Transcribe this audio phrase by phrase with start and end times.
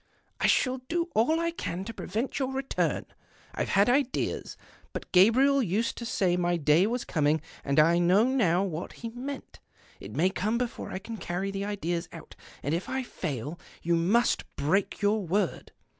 [0.41, 3.05] "I shall do all I can to prevent your return;
[3.53, 4.57] I've had ideas.
[4.93, 9.09] But Gabriel used to say my day was coming, and I know now what he
[9.09, 9.59] meant.
[9.99, 13.93] It may come before I can carry the ideas out, and if I fail you
[13.93, 15.71] onu.sf break your word.